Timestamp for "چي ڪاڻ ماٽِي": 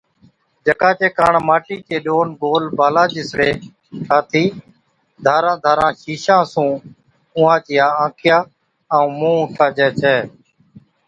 0.99-1.77